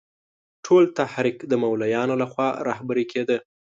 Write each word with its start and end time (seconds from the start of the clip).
ټول 0.65 0.83
تحریک 0.99 1.37
د 1.51 1.53
مولویانو 1.63 2.13
له 2.21 2.27
خوا 2.31 2.47
رهبري 2.69 3.05
کېده. 3.11 3.37